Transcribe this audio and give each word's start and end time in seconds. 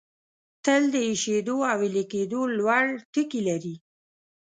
تل 0.65 0.83
د 0.93 0.95
ایشېدو 1.09 1.57
او 1.71 1.77
ویلي 1.81 2.03
کېدو 2.13 2.41
لوړ 2.57 2.85
ټکي 3.13 3.41
لري. 3.49 3.75